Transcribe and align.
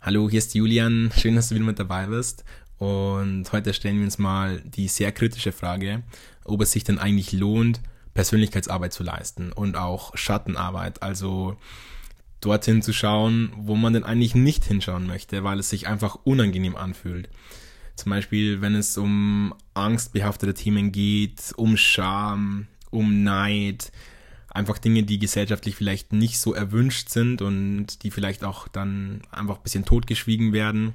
Hallo, 0.00 0.30
hier 0.30 0.38
ist 0.38 0.54
Julian. 0.54 1.10
Schön, 1.18 1.34
dass 1.34 1.48
du 1.48 1.56
wieder 1.56 1.64
mit 1.64 1.80
dabei 1.80 2.06
bist. 2.06 2.44
Und 2.78 3.50
heute 3.50 3.74
stellen 3.74 3.96
wir 3.96 4.04
uns 4.04 4.16
mal 4.16 4.60
die 4.60 4.86
sehr 4.86 5.10
kritische 5.10 5.50
Frage, 5.50 6.04
ob 6.44 6.62
es 6.62 6.70
sich 6.70 6.84
denn 6.84 7.00
eigentlich 7.00 7.32
lohnt, 7.32 7.80
Persönlichkeitsarbeit 8.14 8.92
zu 8.92 9.02
leisten 9.02 9.50
und 9.50 9.76
auch 9.76 10.16
Schattenarbeit, 10.16 11.02
also 11.02 11.56
dorthin 12.40 12.80
zu 12.80 12.92
schauen, 12.92 13.52
wo 13.56 13.74
man 13.74 13.92
denn 13.92 14.04
eigentlich 14.04 14.36
nicht 14.36 14.64
hinschauen 14.64 15.08
möchte, 15.08 15.42
weil 15.42 15.58
es 15.58 15.68
sich 15.68 15.88
einfach 15.88 16.14
unangenehm 16.22 16.76
anfühlt. 16.76 17.28
Zum 17.96 18.10
Beispiel, 18.10 18.60
wenn 18.60 18.76
es 18.76 18.96
um 18.96 19.52
angstbehaftete 19.74 20.54
Themen 20.54 20.92
geht, 20.92 21.52
um 21.56 21.76
Scham, 21.76 22.68
um 22.90 23.24
Neid, 23.24 23.90
einfach 24.58 24.78
Dinge, 24.78 25.04
die 25.04 25.18
gesellschaftlich 25.18 25.76
vielleicht 25.76 26.12
nicht 26.12 26.38
so 26.38 26.52
erwünscht 26.52 27.08
sind 27.08 27.40
und 27.40 28.02
die 28.02 28.10
vielleicht 28.10 28.44
auch 28.44 28.68
dann 28.68 29.22
einfach 29.30 29.56
ein 29.56 29.62
bisschen 29.62 29.84
totgeschwiegen 29.84 30.52
werden, 30.52 30.94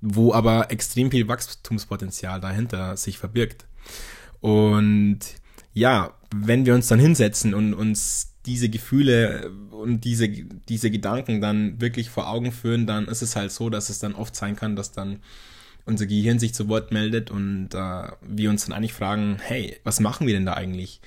wo 0.00 0.34
aber 0.34 0.70
extrem 0.70 1.10
viel 1.10 1.28
Wachstumspotenzial 1.28 2.40
dahinter 2.40 2.96
sich 2.96 3.18
verbirgt. 3.18 3.66
Und 4.40 5.20
ja, 5.72 6.14
wenn 6.34 6.66
wir 6.66 6.74
uns 6.74 6.88
dann 6.88 6.98
hinsetzen 6.98 7.54
und 7.54 7.72
uns 7.72 8.34
diese 8.46 8.68
Gefühle 8.68 9.52
und 9.70 10.04
diese, 10.04 10.28
diese 10.28 10.90
Gedanken 10.90 11.40
dann 11.40 11.80
wirklich 11.80 12.10
vor 12.10 12.28
Augen 12.28 12.52
führen, 12.52 12.86
dann 12.86 13.06
ist 13.06 13.22
es 13.22 13.36
halt 13.36 13.52
so, 13.52 13.70
dass 13.70 13.90
es 13.90 14.00
dann 14.00 14.14
oft 14.14 14.34
sein 14.34 14.56
kann, 14.56 14.76
dass 14.76 14.92
dann 14.92 15.20
unser 15.84 16.06
Gehirn 16.06 16.38
sich 16.38 16.54
zu 16.54 16.68
Wort 16.68 16.90
meldet 16.90 17.30
und 17.30 17.74
äh, 17.74 18.08
wir 18.22 18.50
uns 18.50 18.66
dann 18.66 18.76
eigentlich 18.76 18.92
fragen, 18.92 19.38
hey, 19.40 19.76
was 19.84 20.00
machen 20.00 20.26
wir 20.26 20.34
denn 20.34 20.46
da 20.46 20.54
eigentlich? 20.54 21.00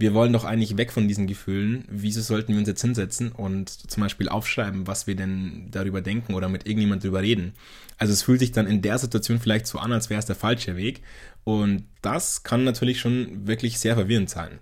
Wir 0.00 0.14
wollen 0.14 0.32
doch 0.32 0.44
eigentlich 0.44 0.78
weg 0.78 0.92
von 0.92 1.08
diesen 1.08 1.26
Gefühlen. 1.26 1.84
Wieso 1.90 2.22
sollten 2.22 2.54
wir 2.54 2.58
uns 2.58 2.68
jetzt 2.68 2.80
hinsetzen 2.80 3.32
und 3.32 3.68
zum 3.68 4.02
Beispiel 4.02 4.30
aufschreiben, 4.30 4.86
was 4.86 5.06
wir 5.06 5.14
denn 5.14 5.68
darüber 5.70 6.00
denken 6.00 6.32
oder 6.32 6.48
mit 6.48 6.66
irgendjemand 6.66 7.04
darüber 7.04 7.20
reden? 7.20 7.52
Also 7.98 8.14
es 8.14 8.22
fühlt 8.22 8.40
sich 8.40 8.50
dann 8.50 8.66
in 8.66 8.80
der 8.80 8.96
Situation 8.96 9.38
vielleicht 9.38 9.66
so 9.66 9.78
an, 9.78 9.92
als 9.92 10.08
wäre 10.08 10.18
es 10.18 10.24
der 10.24 10.36
falsche 10.36 10.74
Weg. 10.74 11.02
Und 11.44 11.84
das 12.00 12.44
kann 12.44 12.64
natürlich 12.64 12.98
schon 12.98 13.46
wirklich 13.46 13.78
sehr 13.78 13.94
verwirrend 13.94 14.30
sein. 14.30 14.58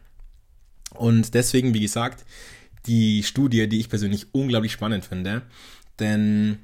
Und 0.91 1.35
deswegen, 1.35 1.73
wie 1.73 1.83
gesagt, 1.83 2.25
die 2.87 3.23
Studie, 3.23 3.69
die 3.69 3.79
ich 3.79 3.89
persönlich 3.89 4.35
unglaublich 4.35 4.73
spannend 4.73 5.05
finde, 5.05 5.43
denn 6.01 6.59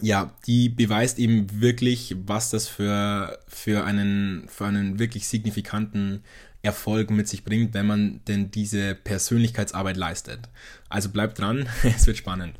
ja, 0.00 0.32
die 0.46 0.68
beweist 0.68 1.18
eben 1.18 1.60
wirklich, 1.60 2.14
was 2.24 2.50
das 2.50 2.68
für, 2.68 3.36
für, 3.48 3.84
einen, 3.84 4.46
für 4.48 4.66
einen 4.66 5.00
wirklich 5.00 5.26
signifikanten 5.26 6.22
Erfolg 6.64 7.10
mit 7.10 7.28
sich 7.28 7.44
bringt, 7.44 7.74
wenn 7.74 7.86
man 7.86 8.20
denn 8.26 8.50
diese 8.50 8.94
Persönlichkeitsarbeit 8.94 9.96
leistet. 9.96 10.48
Also 10.88 11.10
bleibt 11.10 11.38
dran, 11.38 11.68
es 11.82 12.06
wird 12.06 12.16
spannend. 12.16 12.58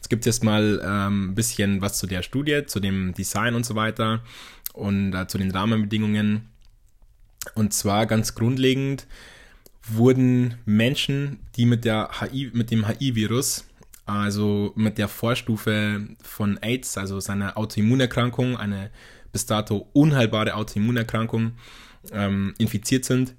Es 0.00 0.08
gibt 0.08 0.26
jetzt 0.26 0.44
mal 0.44 0.80
ähm, 0.84 1.30
ein 1.30 1.34
bisschen 1.34 1.80
was 1.80 1.98
zu 1.98 2.06
der 2.06 2.22
Studie, 2.22 2.64
zu 2.66 2.80
dem 2.80 3.14
Design 3.14 3.54
und 3.54 3.64
so 3.64 3.74
weiter 3.74 4.22
und 4.72 5.14
äh, 5.14 5.26
zu 5.26 5.38
den 5.38 5.50
Rahmenbedingungen. 5.50 6.48
Und 7.54 7.72
zwar 7.72 8.06
ganz 8.06 8.34
grundlegend 8.34 9.06
wurden 9.82 10.54
Menschen, 10.66 11.40
die 11.56 11.64
mit, 11.64 11.84
der 11.84 12.10
HI, 12.20 12.50
mit 12.52 12.70
dem 12.70 12.86
HIV-Virus 12.86 13.64
also 14.10 14.72
mit 14.74 14.98
der 14.98 15.08
Vorstufe 15.08 16.08
von 16.20 16.58
AIDS, 16.58 16.98
also 16.98 17.20
seiner 17.20 17.56
Autoimmunerkrankung, 17.56 18.56
eine 18.56 18.90
bis 19.32 19.46
dato 19.46 19.88
unheilbare 19.92 20.54
Autoimmunerkrankung, 20.54 21.52
ähm, 22.12 22.54
infiziert 22.58 23.04
sind. 23.04 23.34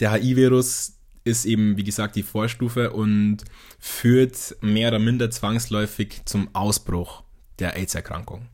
Der 0.00 0.12
HIV-Virus 0.12 0.98
ist 1.24 1.44
eben, 1.44 1.76
wie 1.76 1.84
gesagt, 1.84 2.16
die 2.16 2.22
Vorstufe 2.22 2.92
und 2.92 3.38
führt 3.78 4.56
mehr 4.60 4.88
oder 4.88 4.98
minder 4.98 5.30
zwangsläufig 5.30 6.22
zum 6.24 6.54
Ausbruch 6.54 7.24
der 7.58 7.76
AIDS-Erkrankung. 7.76 8.46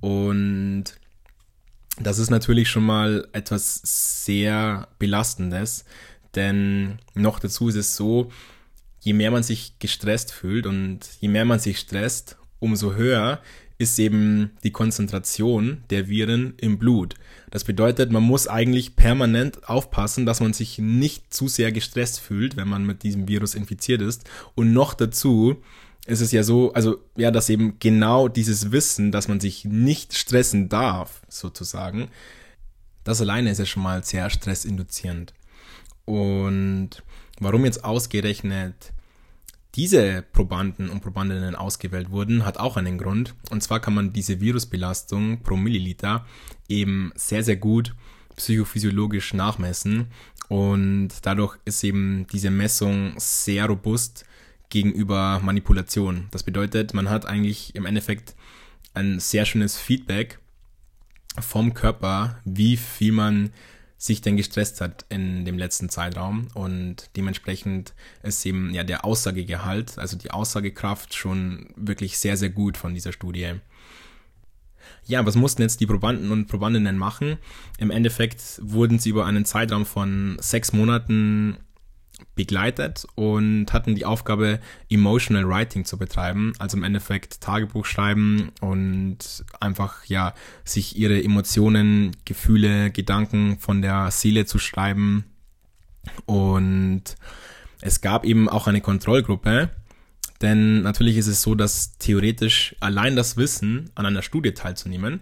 Und 0.00 0.84
das 1.98 2.18
ist 2.18 2.30
natürlich 2.30 2.68
schon 2.68 2.84
mal 2.84 3.28
etwas 3.32 3.80
sehr 4.24 4.88
Belastendes, 4.98 5.84
denn 6.34 6.98
noch 7.14 7.38
dazu 7.38 7.68
ist 7.68 7.76
es 7.76 7.96
so, 7.96 8.30
je 9.00 9.12
mehr 9.12 9.30
man 9.30 9.42
sich 9.42 9.78
gestresst 9.78 10.32
fühlt 10.32 10.66
und 10.66 11.00
je 11.20 11.28
mehr 11.28 11.44
man 11.44 11.60
sich 11.60 11.78
stresst, 11.78 12.36
umso 12.58 12.94
höher 12.94 13.40
ist 13.84 13.98
eben 13.98 14.50
die 14.64 14.72
Konzentration 14.72 15.84
der 15.90 16.08
Viren 16.08 16.54
im 16.56 16.78
Blut. 16.78 17.14
Das 17.50 17.64
bedeutet, 17.64 18.10
man 18.10 18.22
muss 18.22 18.48
eigentlich 18.48 18.96
permanent 18.96 19.68
aufpassen, 19.68 20.26
dass 20.26 20.40
man 20.40 20.52
sich 20.52 20.78
nicht 20.78 21.32
zu 21.32 21.46
sehr 21.46 21.70
gestresst 21.70 22.18
fühlt, 22.18 22.56
wenn 22.56 22.68
man 22.68 22.84
mit 22.84 23.02
diesem 23.02 23.28
Virus 23.28 23.54
infiziert 23.54 24.02
ist. 24.02 24.24
Und 24.54 24.72
noch 24.72 24.94
dazu 24.94 25.62
ist 26.06 26.20
es 26.20 26.32
ja 26.32 26.42
so, 26.42 26.72
also 26.72 26.98
ja, 27.16 27.30
dass 27.30 27.48
eben 27.48 27.78
genau 27.78 28.28
dieses 28.28 28.72
Wissen, 28.72 29.12
dass 29.12 29.28
man 29.28 29.40
sich 29.40 29.64
nicht 29.64 30.16
stressen 30.16 30.68
darf, 30.68 31.22
sozusagen, 31.28 32.08
das 33.04 33.20
alleine 33.20 33.50
ist 33.50 33.58
ja 33.58 33.66
schon 33.66 33.82
mal 33.82 34.02
sehr 34.02 34.30
stressinduzierend. 34.30 35.32
Und 36.04 37.02
warum 37.38 37.64
jetzt 37.64 37.84
ausgerechnet 37.84 38.92
diese 39.74 40.22
Probanden 40.32 40.88
und 40.88 41.00
Probandinnen 41.00 41.56
ausgewählt 41.56 42.10
wurden, 42.10 42.44
hat 42.44 42.58
auch 42.58 42.76
einen 42.76 42.98
Grund. 42.98 43.34
Und 43.50 43.62
zwar 43.62 43.80
kann 43.80 43.94
man 43.94 44.12
diese 44.12 44.40
Virusbelastung 44.40 45.42
pro 45.42 45.56
Milliliter 45.56 46.24
eben 46.68 47.12
sehr, 47.16 47.42
sehr 47.42 47.56
gut 47.56 47.94
psychophysiologisch 48.36 49.34
nachmessen. 49.34 50.06
Und 50.48 51.10
dadurch 51.22 51.56
ist 51.64 51.82
eben 51.82 52.26
diese 52.32 52.50
Messung 52.50 53.14
sehr 53.16 53.66
robust 53.66 54.24
gegenüber 54.70 55.40
Manipulation. 55.42 56.28
Das 56.30 56.42
bedeutet, 56.42 56.94
man 56.94 57.08
hat 57.08 57.26
eigentlich 57.26 57.74
im 57.74 57.86
Endeffekt 57.86 58.34
ein 58.92 59.18
sehr 59.18 59.44
schönes 59.44 59.76
Feedback 59.76 60.38
vom 61.40 61.74
Körper, 61.74 62.40
wie 62.44 62.76
viel 62.76 63.12
man 63.12 63.50
sich 64.04 64.20
denn 64.20 64.36
gestresst 64.36 64.82
hat 64.82 65.06
in 65.08 65.46
dem 65.46 65.56
letzten 65.56 65.88
Zeitraum 65.88 66.48
und 66.52 67.08
dementsprechend 67.16 67.94
ist 68.22 68.44
eben 68.44 68.74
ja 68.74 68.84
der 68.84 69.02
Aussagegehalt, 69.02 69.98
also 69.98 70.18
die 70.18 70.30
Aussagekraft 70.30 71.14
schon 71.14 71.72
wirklich 71.74 72.18
sehr, 72.18 72.36
sehr 72.36 72.50
gut 72.50 72.76
von 72.76 72.92
dieser 72.92 73.12
Studie. 73.12 73.54
Ja, 75.06 75.24
was 75.24 75.36
mussten 75.36 75.62
jetzt 75.62 75.80
die 75.80 75.86
Probanden 75.86 76.30
und 76.32 76.48
Probandinnen 76.48 76.98
machen? 76.98 77.38
Im 77.78 77.90
Endeffekt 77.90 78.60
wurden 78.60 78.98
sie 78.98 79.08
über 79.08 79.24
einen 79.24 79.46
Zeitraum 79.46 79.86
von 79.86 80.36
sechs 80.38 80.74
Monaten 80.74 81.56
begleitet 82.34 83.06
und 83.14 83.72
hatten 83.72 83.94
die 83.94 84.04
Aufgabe, 84.04 84.60
Emotional 84.88 85.48
Writing 85.48 85.84
zu 85.84 85.98
betreiben, 85.98 86.52
also 86.58 86.76
im 86.76 86.82
Endeffekt 86.82 87.40
Tagebuch 87.40 87.86
schreiben 87.86 88.50
und 88.60 89.44
einfach 89.60 90.04
ja 90.06 90.34
sich 90.64 90.96
ihre 90.96 91.22
Emotionen, 91.22 92.16
Gefühle, 92.24 92.90
Gedanken 92.90 93.58
von 93.58 93.82
der 93.82 94.10
Seele 94.10 94.46
zu 94.46 94.58
schreiben. 94.58 95.24
Und 96.26 97.16
es 97.80 98.00
gab 98.00 98.24
eben 98.24 98.48
auch 98.48 98.66
eine 98.66 98.80
Kontrollgruppe, 98.80 99.70
denn 100.40 100.82
natürlich 100.82 101.16
ist 101.16 101.26
es 101.26 101.42
so, 101.42 101.54
dass 101.54 101.96
theoretisch 101.98 102.76
allein 102.80 103.16
das 103.16 103.36
Wissen, 103.36 103.90
an 103.94 104.06
einer 104.06 104.22
Studie 104.22 104.52
teilzunehmen, 104.52 105.20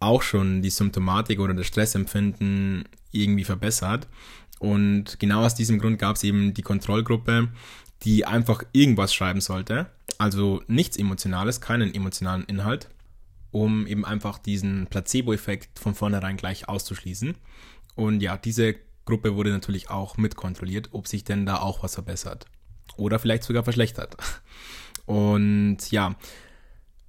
auch 0.00 0.22
schon 0.22 0.62
die 0.62 0.70
Symptomatik 0.70 1.40
oder 1.40 1.54
das 1.54 1.66
Stressempfinden 1.66 2.84
irgendwie 3.10 3.44
verbessert. 3.44 4.08
Und 4.64 5.20
genau 5.20 5.44
aus 5.44 5.54
diesem 5.54 5.78
Grund 5.78 5.98
gab 5.98 6.16
es 6.16 6.24
eben 6.24 6.54
die 6.54 6.62
Kontrollgruppe, 6.62 7.48
die 8.02 8.24
einfach 8.24 8.62
irgendwas 8.72 9.12
schreiben 9.12 9.42
sollte. 9.42 9.90
Also 10.16 10.62
nichts 10.68 10.96
Emotionales, 10.96 11.60
keinen 11.60 11.94
emotionalen 11.94 12.44
Inhalt, 12.44 12.88
um 13.50 13.86
eben 13.86 14.06
einfach 14.06 14.38
diesen 14.38 14.86
Placebo-Effekt 14.86 15.78
von 15.78 15.94
vornherein 15.94 16.38
gleich 16.38 16.66
auszuschließen. 16.66 17.34
Und 17.94 18.22
ja, 18.22 18.38
diese 18.38 18.76
Gruppe 19.04 19.36
wurde 19.36 19.50
natürlich 19.50 19.90
auch 19.90 20.16
mitkontrolliert, 20.16 20.88
ob 20.92 21.08
sich 21.08 21.24
denn 21.24 21.44
da 21.44 21.58
auch 21.58 21.82
was 21.82 21.92
verbessert. 21.92 22.46
Oder 22.96 23.18
vielleicht 23.18 23.42
sogar 23.42 23.64
verschlechtert. 23.64 24.16
Und 25.04 25.90
ja, 25.90 26.16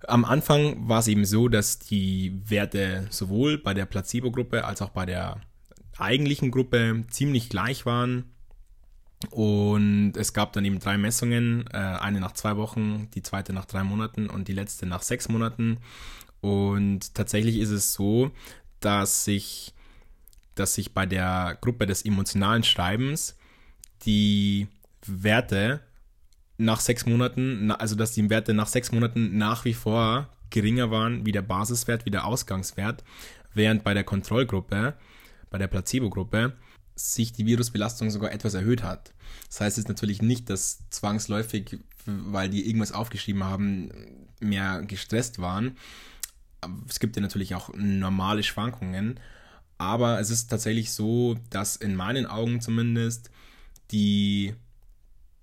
am 0.08 0.26
Anfang 0.26 0.90
war 0.90 1.00
es 1.00 1.08
eben 1.08 1.24
so, 1.24 1.48
dass 1.48 1.80
die 1.80 2.38
Werte 2.50 3.08
sowohl 3.12 3.58
bei 3.60 3.74
der 3.74 3.86
Placebo-Gruppe 3.86 4.66
als 4.66 4.82
auch 4.82 4.90
bei 4.90 5.06
der 5.06 5.40
eigentlichen 5.98 6.52
Gruppe 6.52 7.04
ziemlich 7.10 7.50
gleich 7.50 7.86
waren. 7.86 8.32
Und 9.32 10.14
es 10.18 10.34
gab 10.34 10.54
dann 10.54 10.66
eben 10.66 10.80
drei 10.80 10.98
Messungen, 10.98 11.66
äh, 11.72 11.78
eine 11.78 12.20
nach 12.20 12.34
zwei 12.34 12.58
Wochen, 12.58 13.10
die 13.16 13.24
zweite 13.24 13.54
nach 13.54 13.66
drei 13.66 13.84
Monaten 13.84 14.30
und 14.30 14.48
die 14.48 14.54
letzte 14.54 14.86
nach 14.86 15.02
sechs 15.02 15.30
Monaten. 15.30 15.78
Und 16.42 17.16
tatsächlich 17.16 17.58
ist 17.58 17.72
es 17.72 17.94
so, 17.94 18.32
dass 18.80 19.24
sich, 19.26 19.74
dass 20.54 20.76
sich 20.76 20.94
bei 20.94 21.06
der 21.06 21.58
Gruppe 21.62 21.88
des 21.88 22.06
emotionalen 22.06 22.64
Schreibens 22.64 23.38
die 24.06 24.68
Werte 25.08 25.82
nach 26.58 26.80
sechs 26.80 27.06
Monaten, 27.06 27.72
also 27.72 27.96
dass 27.96 28.14
die 28.14 28.30
Werte 28.30 28.54
nach 28.54 28.68
sechs 28.68 28.92
Monaten 28.92 29.38
nach 29.38 29.66
wie 29.66 29.74
vor 29.74 30.30
geringer 30.50 30.92
waren 30.92 31.26
wie 31.26 31.32
der 31.32 31.42
Basiswert, 31.42 32.06
wie 32.06 32.12
der 32.12 32.26
Ausgangswert, 32.26 33.04
während 33.54 33.84
bei 33.84 33.94
der 33.94 34.04
Kontrollgruppe 34.04 34.94
bei 35.50 35.58
der 35.58 35.68
Placebo-Gruppe 35.68 36.54
sich 36.96 37.34
die 37.34 37.46
Virusbelastung 37.46 38.10
sogar 38.10 38.32
etwas 38.32 38.54
erhöht 38.54 38.84
hat. 38.84 39.14
Das 39.50 39.62
heißt 39.62 39.78
jetzt 39.78 39.90
natürlich 39.90 40.22
nicht, 40.22 40.50
dass 40.50 40.80
zwangsläufig, 40.90 41.80
weil 42.06 42.50
die 42.50 42.66
irgendwas 42.68 42.92
aufgeschrieben 42.92 43.44
haben, 43.44 43.90
mehr 44.40 44.82
gestresst 44.84 45.40
waren. 45.40 45.78
Es 46.88 47.00
gibt 47.00 47.16
ja 47.16 47.22
natürlich 47.22 47.54
auch 47.54 47.70
normale 47.76 48.44
Schwankungen, 48.44 49.20
aber 49.78 50.20
es 50.20 50.30
ist 50.30 50.48
tatsächlich 50.48 50.92
so, 50.92 51.38
dass 51.50 51.76
in 51.76 51.96
meinen 51.96 52.26
Augen 52.26 52.62
zumindest 52.62 53.30
die, 53.92 54.56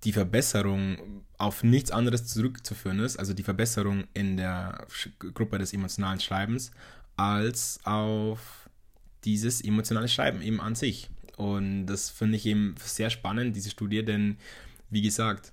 die 0.04 0.12
Verbesserung 0.12 1.22
auf 1.36 1.62
nichts 1.62 1.90
anderes 1.90 2.26
zurückzuführen 2.26 3.00
ist, 3.00 3.18
also 3.18 3.34
die 3.34 3.42
Verbesserung 3.42 4.04
in 4.14 4.36
der 4.36 4.86
Gruppe 5.18 5.58
des 5.58 5.72
emotionalen 5.72 6.20
Schreibens, 6.20 6.70
als 7.16 7.80
auf 7.84 8.61
dieses 9.24 9.60
emotionale 9.60 10.08
Schreiben 10.08 10.42
eben 10.42 10.60
an 10.60 10.74
sich. 10.74 11.10
Und 11.36 11.86
das 11.86 12.10
finde 12.10 12.36
ich 12.36 12.46
eben 12.46 12.74
sehr 12.82 13.10
spannend, 13.10 13.56
diese 13.56 13.70
Studie, 13.70 14.04
denn 14.04 14.36
wie 14.90 15.02
gesagt, 15.02 15.52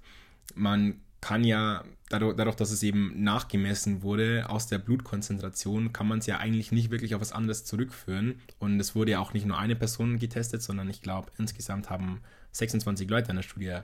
man 0.56 1.00
kann 1.22 1.44
ja, 1.44 1.84
dadurch, 2.10 2.36
dadurch, 2.36 2.56
dass 2.56 2.72
es 2.72 2.84
eben 2.84 3.24
nachgemessen 3.24 4.04
wurde, 4.04 4.50
aus 4.50 4.68
der 4.68 4.80
Blutkonzentration, 4.80 5.92
kann 5.92 6.08
man 6.08 6.20
es 6.20 6.26
ja 6.26 6.38
eigentlich 6.38 6.72
nicht 6.72 6.92
wirklich 6.92 7.14
auf 7.16 7.22
was 7.22 7.32
anderes 7.32 7.66
zurückführen. 7.66 8.40
Und 8.58 8.80
es 8.80 8.96
wurde 8.96 9.12
ja 9.12 9.20
auch 9.20 9.34
nicht 9.34 9.46
nur 9.46 9.58
eine 9.58 9.76
Person 9.76 10.18
getestet, 10.18 10.62
sondern 10.62 10.90
ich 10.90 11.02
glaube, 11.02 11.32
insgesamt 11.38 11.90
haben 11.90 12.22
26 12.54 13.10
Leute 13.10 13.30
an 13.30 13.36
der 13.38 13.44
Studie 13.44 13.80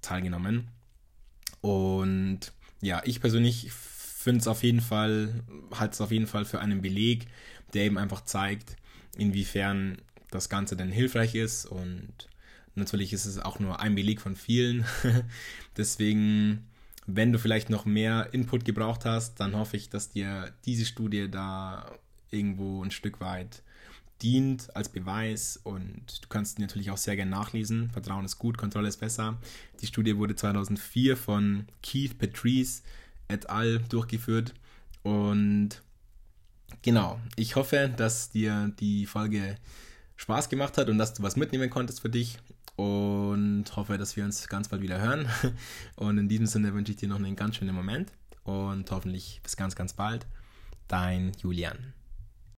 teilgenommen. 0.00 0.68
Und 1.60 2.52
ja, 2.80 3.02
ich 3.04 3.20
persönlich 3.20 3.70
finde 3.72 4.40
es 4.40 4.48
auf 4.48 4.62
jeden 4.62 4.80
Fall, 4.80 5.42
halte 5.72 5.94
es 5.94 6.00
auf 6.00 6.10
jeden 6.10 6.26
Fall 6.26 6.44
für 6.44 6.60
einen 6.60 6.80
Beleg, 6.80 7.26
der 7.74 7.84
eben 7.84 7.98
einfach 7.98 8.24
zeigt, 8.24 8.76
inwiefern 9.16 9.98
das 10.30 10.48
Ganze 10.48 10.76
denn 10.76 10.90
hilfreich 10.90 11.34
ist 11.34 11.66
und 11.66 12.28
natürlich 12.74 13.12
ist 13.12 13.26
es 13.26 13.38
auch 13.38 13.60
nur 13.60 13.80
ein 13.80 13.94
Beleg 13.94 14.20
von 14.20 14.36
vielen. 14.36 14.84
Deswegen, 15.76 16.66
wenn 17.06 17.32
du 17.32 17.38
vielleicht 17.38 17.70
noch 17.70 17.84
mehr 17.84 18.28
Input 18.32 18.64
gebraucht 18.64 19.04
hast, 19.04 19.40
dann 19.40 19.56
hoffe 19.56 19.76
ich, 19.76 19.90
dass 19.90 20.10
dir 20.10 20.52
diese 20.64 20.84
Studie 20.84 21.30
da 21.30 21.90
irgendwo 22.30 22.82
ein 22.82 22.90
Stück 22.90 23.20
weit 23.20 23.62
dient 24.22 24.74
als 24.74 24.88
Beweis 24.88 25.58
und 25.62 26.22
du 26.22 26.28
kannst 26.28 26.58
natürlich 26.58 26.90
auch 26.90 26.96
sehr 26.96 27.16
gerne 27.16 27.30
nachlesen. 27.30 27.90
Vertrauen 27.90 28.24
ist 28.24 28.38
gut, 28.38 28.56
Kontrolle 28.56 28.88
ist 28.88 28.98
besser. 28.98 29.38
Die 29.80 29.86
Studie 29.86 30.16
wurde 30.16 30.34
2004 30.34 31.16
von 31.16 31.66
Keith 31.82 32.18
Patrice 32.18 32.82
et 33.28 33.48
al. 33.50 33.80
durchgeführt 33.80 34.54
und 35.02 35.82
genau, 36.82 37.20
ich 37.36 37.56
hoffe, 37.56 37.92
dass 37.96 38.30
dir 38.30 38.72
die 38.80 39.06
Folge 39.06 39.56
Spaß 40.16 40.48
gemacht 40.48 40.78
hat 40.78 40.88
und 40.88 40.98
dass 40.98 41.14
du 41.14 41.22
was 41.22 41.36
mitnehmen 41.36 41.70
konntest 41.70 42.00
für 42.00 42.08
dich 42.08 42.38
und 42.76 43.64
hoffe, 43.76 43.98
dass 43.98 44.16
wir 44.16 44.24
uns 44.24 44.48
ganz 44.48 44.68
bald 44.68 44.82
wieder 44.82 45.00
hören. 45.00 45.28
Und 45.96 46.18
in 46.18 46.28
diesem 46.28 46.46
Sinne 46.46 46.74
wünsche 46.74 46.90
ich 46.90 46.98
dir 46.98 47.08
noch 47.08 47.16
einen 47.16 47.36
ganz 47.36 47.56
schönen 47.56 47.74
Moment 47.74 48.10
und 48.42 48.90
hoffentlich 48.90 49.40
bis 49.42 49.56
ganz, 49.56 49.76
ganz 49.76 49.92
bald. 49.92 50.26
Dein 50.88 51.32
Julian. 51.40 51.94